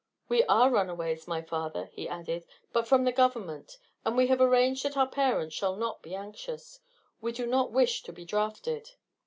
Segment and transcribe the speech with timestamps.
[0.27, 4.81] "We are runaways, my father," he added, "but from the government; and we have arranged
[4.83, 6.79] that our parents shall not be anxious.
[7.21, 8.93] We do not wish to be drafted."